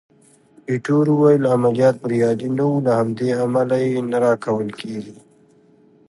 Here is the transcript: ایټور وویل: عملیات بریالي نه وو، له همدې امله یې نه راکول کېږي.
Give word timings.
ایټور 0.71 1.05
وویل: 1.11 1.43
عملیات 1.55 1.95
بریالي 2.03 2.49
نه 2.57 2.63
وو، 2.67 2.83
له 2.85 2.91
همدې 2.99 3.29
امله 3.45 3.75
یې 3.85 3.93
نه 4.11 4.17
راکول 4.25 4.69
کېږي. 4.79 5.15